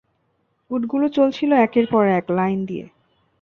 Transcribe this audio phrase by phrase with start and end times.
[0.71, 2.85] উটগুলো চলছিল একের পর এক, লাইন দিয়ে।